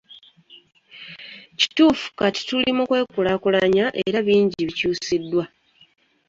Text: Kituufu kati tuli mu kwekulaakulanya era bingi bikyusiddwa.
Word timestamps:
Kituufu 1.59 2.07
kati 2.19 2.41
tuli 2.47 2.69
mu 2.77 2.83
kwekulaakulanya 2.89 3.85
era 4.07 4.19
bingi 4.27 4.59
bikyusiddwa. 4.67 5.43